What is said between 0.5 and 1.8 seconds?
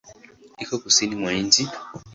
Iko Kusini mwa nchi.